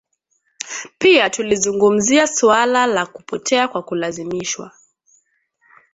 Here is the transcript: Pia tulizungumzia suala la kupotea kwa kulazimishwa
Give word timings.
Pia 0.97 1.29
tulizungumzia 1.29 2.27
suala 2.27 2.85
la 2.87 3.05
kupotea 3.05 3.67
kwa 3.67 3.83
kulazimishwa 3.83 4.71